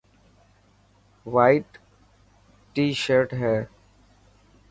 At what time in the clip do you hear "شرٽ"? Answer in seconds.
3.03-3.29